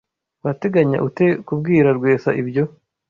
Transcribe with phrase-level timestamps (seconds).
[0.43, 2.63] Urateganya ute kubwira Rwesa ibyo?